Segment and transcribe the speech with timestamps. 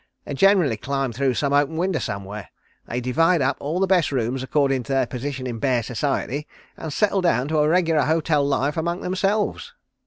[0.25, 2.49] They generally climb through some open window somewhere.
[2.87, 6.91] They divide up all the best rooms accordin' to their position in bear society and
[6.91, 9.75] settle down to a regular hotel life among themselves."